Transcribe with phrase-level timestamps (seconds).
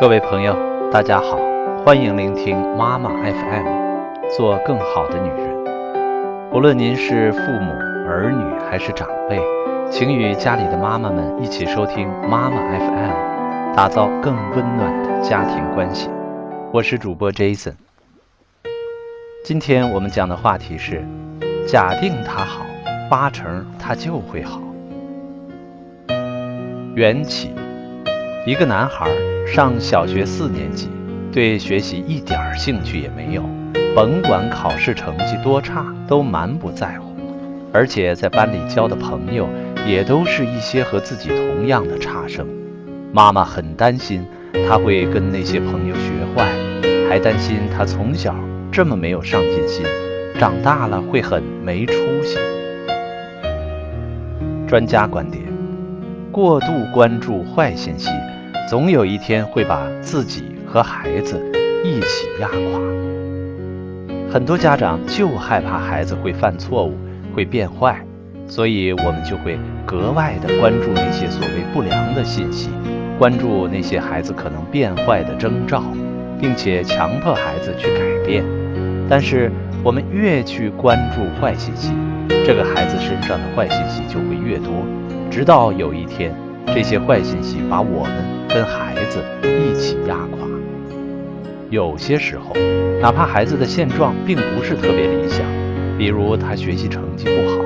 [0.00, 0.56] 各位朋友，
[0.92, 1.36] 大家好，
[1.84, 6.52] 欢迎聆听妈妈 FM，做更好的女人。
[6.52, 7.72] 无论您是父母、
[8.06, 9.40] 儿女还是长辈，
[9.90, 16.08] 请与家里的妈妈们一起收听妈妈 FM，打造更温暖的家庭关系。
[16.72, 17.74] 我是主播 Jason。
[19.44, 21.04] 今天我们讲的话题是：
[21.66, 22.64] 假定他好，
[23.10, 24.60] 八成他就会好。
[26.94, 27.52] 缘起，
[28.46, 29.08] 一个男孩。
[29.50, 30.90] 上小学四年级，
[31.32, 33.42] 对学习一点兴趣也没有，
[33.94, 37.16] 甭管考试成绩多差，都满不在乎，
[37.72, 39.48] 而且在班里交的朋友
[39.86, 42.46] 也都是一些和自己同样的差生。
[43.10, 44.22] 妈妈很担心
[44.68, 46.52] 他会跟那些朋友学坏，
[47.08, 48.34] 还担心他从小
[48.70, 49.86] 这么没有上进心，
[50.38, 52.36] 长大了会很没出息。
[54.68, 55.42] 专家观点：
[56.38, 58.08] 过度关注坏信息。
[58.70, 61.36] 总有一天会把自己和孩子
[61.82, 62.80] 一起压垮。
[64.30, 66.96] 很多家长就害怕孩子会犯错误、
[67.34, 68.00] 会变坏，
[68.46, 72.70] 所以我们就会格外的关注那些所谓不良的信息，
[73.18, 75.82] 关注那些孩子可能变坏的征兆，
[76.40, 78.44] 并且强迫孩子去改变。
[79.10, 79.50] 但是
[79.82, 81.92] 我们越去关注坏信息，
[82.46, 84.86] 这个孩子身上的坏信息就会越多，
[85.30, 86.34] 直到有一天。
[86.74, 88.12] 这些坏信息把我们
[88.46, 90.46] 跟孩子一起压垮。
[91.70, 92.54] 有些时候，
[93.00, 95.46] 哪怕孩子的现状并不是特别理想，
[95.96, 97.56] 比如他学习成绩不好，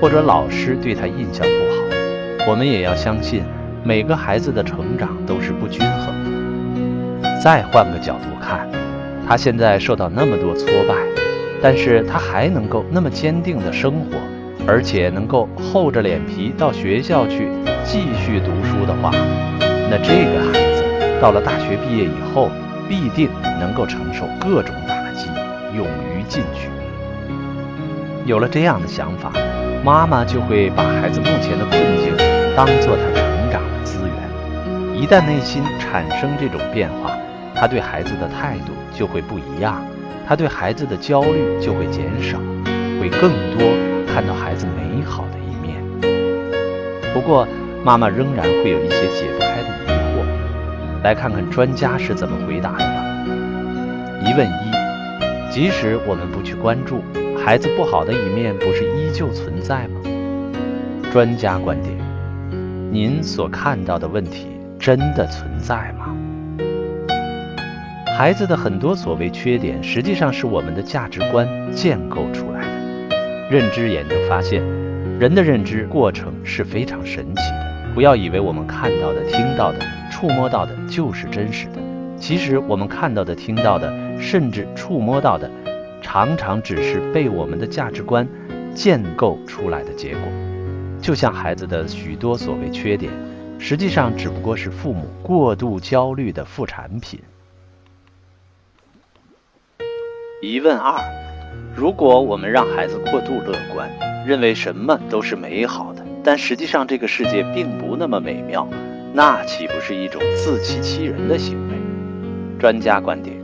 [0.00, 3.44] 或者老师对他印象不好，我们也要相信，
[3.84, 7.40] 每个孩子的成长都是不均衡的。
[7.40, 8.68] 再换个角度看，
[9.28, 10.94] 他现在受到那么多挫败，
[11.62, 14.18] 但是他还能够那么坚定的生活。
[14.66, 17.48] 而且能够厚着脸皮到学校去
[17.84, 19.10] 继续读书的话，
[19.90, 20.84] 那这个孩子
[21.20, 22.48] 到了大学毕业以后，
[22.88, 25.28] 必定能够承受各种打击，
[25.76, 26.68] 勇于进取。
[28.26, 29.32] 有了这样的想法，
[29.82, 32.14] 妈妈就会把孩子目前的困境
[32.54, 35.00] 当做他成长的资源。
[35.00, 37.16] 一旦内心产生这种变化，
[37.54, 39.82] 他对孩子的态度就会不一样，
[40.28, 42.38] 他对孩子的焦虑就会减少，
[43.00, 43.89] 会更多。
[44.12, 45.80] 看到孩子美好的一面，
[47.14, 47.46] 不过
[47.84, 50.24] 妈妈仍然会有一些解不开的疑惑。
[51.04, 53.04] 来看看专家是怎么回答的吧。
[54.22, 57.00] 疑问一：即使我们不去关注，
[57.42, 60.00] 孩子不好的一面不是依旧存在吗？
[61.12, 61.96] 专家观点：
[62.90, 66.14] 您所看到的问题真的存在吗？
[68.18, 72.59] 孩子的很多所谓缺点，实际上是我们的价值观建构出来。
[73.50, 74.62] 认知研究发现，
[75.18, 77.90] 人的认知过程是非常神奇的。
[77.92, 81.82] 不要以为我们看到的、听到的、触摸到的就是真实的，
[82.16, 85.50] 其实我们看到的、听到的，甚至触摸到的，
[86.00, 88.24] 常常只是被我们的价值观
[88.72, 90.22] 建构出来的结果。
[91.02, 93.12] 就像孩子的许多所谓缺点，
[93.58, 97.18] 实际上只不过是父母过度焦虑的副产品。
[100.40, 101.29] 疑问二。
[101.74, 103.88] 如果我们让孩子过度乐观，
[104.26, 108.68] 认为什么都是美好的，但实际上这个世界并不那么美妙，
[109.14, 111.74] 那岂不是一种自欺欺人的行为？
[112.58, 113.36] 专家观点：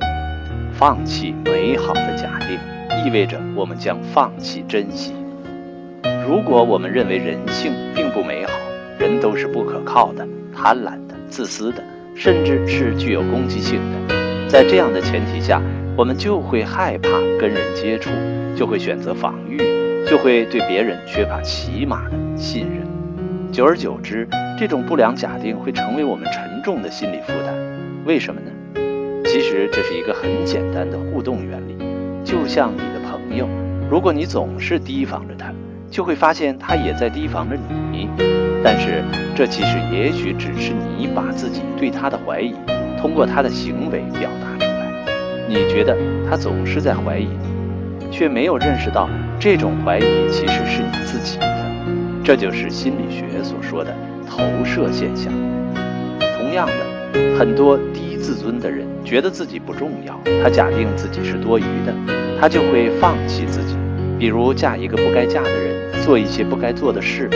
[0.73, 2.59] 放弃美好的假定，
[3.07, 5.15] 意味着我们将放弃珍惜。
[6.29, 8.53] 如果我们认为人性并不美好，
[8.99, 11.83] 人都是不可靠的、贪婪的、自私的，
[12.15, 15.63] 甚至是具有攻击性的，在这样的前提下。
[15.97, 17.09] 我们就会害怕
[17.41, 18.11] 跟人接触，
[18.55, 19.57] 就会选择防御，
[20.07, 22.87] 就会对别人缺乏起码的信任。
[23.51, 27.55] 久而久之，这种不良假定会成为我们沉重的心理负担。
[28.05, 28.51] 为什么呢？
[29.25, 31.75] 其实这是一个很简单的互动原理。
[32.23, 33.49] 就像你的朋友，
[33.91, 35.51] 如果你总是提防着他，
[35.91, 37.57] 就会发现他也在提防着
[37.91, 38.11] 你。
[38.63, 39.03] 但是
[39.35, 42.55] 这其实也许只是你把自己对他的怀疑，
[43.01, 44.66] 通过他的行为表达。
[45.49, 45.97] 你觉得
[46.29, 47.29] 他总是在怀疑
[48.01, 49.09] 你，却没有认识到
[49.39, 51.67] 这种怀疑其实是你自己的，
[52.25, 53.95] 这就是心理学所说的
[54.29, 55.33] 投射现象。
[56.37, 61.95] 同样的，很多低自尊的人觉得自己不重要，他假定自己是多余的，
[62.41, 63.77] 他就会放弃自己，
[64.19, 67.31] 比如嫁一个不该嫁的人，做一些不该做的事。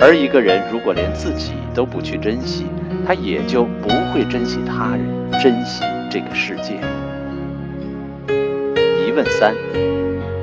[0.00, 2.66] 而一个人如果连自己都不去珍惜，
[3.06, 6.78] 他也就不会珍惜他人，珍惜这个世界。
[9.16, 9.54] 问三：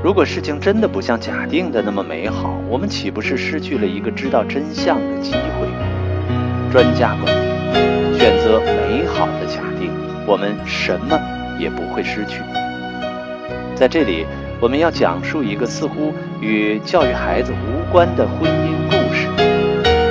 [0.03, 5.67] 如果事情真的不像假定的那么美好，我们岂不是失去了一个知道真相的机会？
[6.71, 9.91] 专家观点：选择美好的假定，
[10.25, 11.19] 我们什么
[11.59, 12.41] 也不会失去。
[13.75, 14.25] 在这里，
[14.59, 16.11] 我们要讲述一个似乎
[16.41, 19.27] 与教育孩子无关的婚姻故事。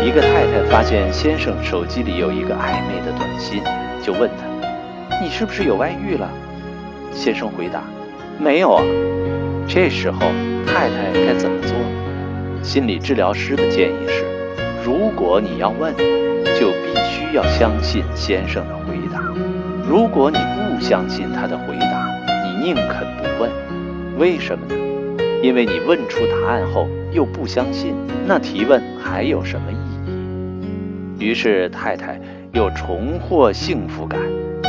[0.07, 3.61] 一个太太发现先生手机里有一个暧昧的短信，
[4.01, 4.47] 就问他
[5.21, 6.31] ：“你是不是有外遇了？”
[7.13, 7.83] 先生回答
[8.39, 8.85] ：“没有啊。”
[9.69, 10.21] 这时候，
[10.67, 11.77] 太太该怎么做？
[12.63, 14.25] 心理治疗师的建议是：
[14.85, 15.95] 如果你要问，
[16.59, 19.21] 就必须要相信先生的回答；
[19.89, 22.09] 如果你不相信他的回答，
[22.45, 23.51] 你宁肯不问。
[24.19, 24.75] 为什么呢？
[25.43, 27.95] 因为你问出答案后又不相信，
[28.27, 29.77] 那提问还有什么意
[31.19, 31.25] 义？
[31.25, 32.21] 于是太太
[32.53, 34.21] 又重获幸福感，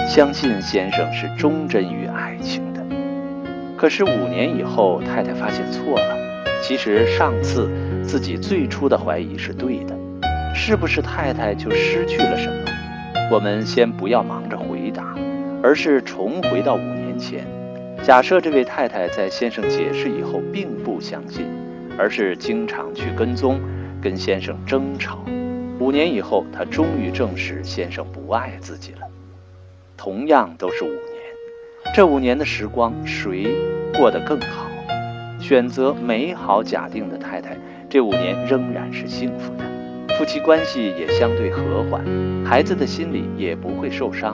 [0.07, 2.72] 相信先生是忠贞于爱情。
[3.77, 6.17] 可是五年以后，太太发现错了。
[6.61, 7.69] 其实上次
[8.03, 9.95] 自己最初的怀疑是对的，
[10.55, 12.71] 是不是太太就失去了什么？
[13.31, 15.13] 我们先不要忙着回答，
[15.61, 17.45] 而是重回到五年前。
[18.01, 21.45] 假设这位太太在先生解释以后并不相信，
[21.97, 23.59] 而是经常去跟踪，
[24.01, 25.19] 跟先生争吵。
[25.79, 29.07] 五年以后，她终于证实先生不爱自己了。
[29.97, 31.12] 同样都是五年。
[31.91, 33.55] 这五年的时光，谁
[33.99, 34.67] 过得更好？
[35.39, 37.55] 选择美好假定的太太，
[37.87, 39.63] 这五年仍然是幸福的，
[40.15, 42.03] 夫妻关系也相对和缓，
[42.43, 44.31] 孩子的心里也不会受伤。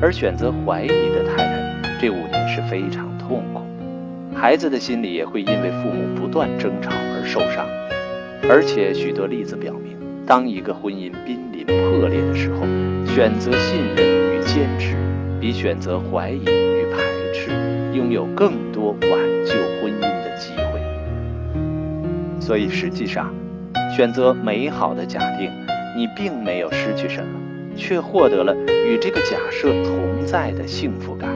[0.00, 3.60] 而选择怀疑的太太，这五年是非常痛苦，
[4.34, 7.66] 孩子的心里也会因为父母不断争吵而受伤。
[8.48, 12.64] 而且许多例子表明，当一个婚姻濒临破裂的时候，
[13.06, 14.96] 选择信任与坚持。
[15.40, 16.42] 比选择怀疑
[17.34, 17.50] 是
[17.92, 19.10] 拥有更多挽
[19.44, 19.52] 救
[19.82, 20.80] 婚姻的机会，
[22.40, 23.34] 所以实际上，
[23.94, 25.50] 选择美好的假定，
[25.96, 27.28] 你并没有失去什么，
[27.76, 28.54] 却获得了
[28.86, 31.30] 与这个假设同在的幸福感。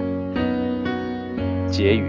[1.68, 2.08] 结语：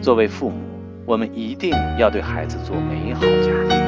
[0.00, 0.56] 作为父母，
[1.04, 3.78] 我们一定要对孩子做美好假定，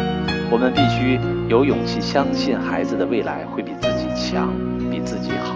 [0.50, 1.18] 我们必须
[1.48, 4.52] 有勇气相信孩子的未来会比自己强，
[4.90, 5.55] 比自己好。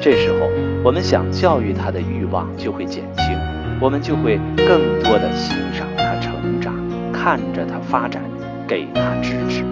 [0.00, 0.48] 这时候，
[0.84, 3.36] 我们想教育他的欲望就会减轻，
[3.80, 6.72] 我们就会更多的欣赏他成长，
[7.12, 8.22] 看着他发展，
[8.66, 9.64] 给他支持，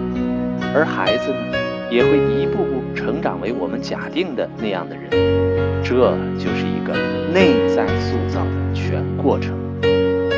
[0.75, 1.57] 而孩子呢，
[1.89, 5.09] 也会一步步成长为我们假定的那样的人。
[5.81, 6.93] 这就是一个
[7.31, 9.55] 内在塑造的全过程，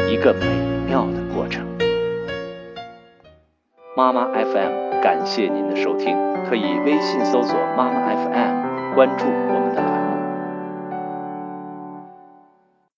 [0.07, 0.45] 一个美
[0.87, 1.65] 妙的过程。
[3.97, 6.15] 妈妈 FM，感谢您的收听，
[6.47, 8.58] 可以微信搜索妈妈 FM，
[8.99, 9.88] 关注我们的。